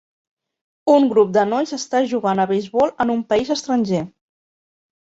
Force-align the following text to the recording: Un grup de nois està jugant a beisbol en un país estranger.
Un 0.93 1.05
grup 1.11 1.35
de 1.35 1.43
nois 1.51 1.75
està 1.79 2.03
jugant 2.15 2.43
a 2.45 2.49
beisbol 2.55 2.97
en 3.07 3.15
un 3.19 3.25
país 3.35 3.57
estranger. 3.61 4.05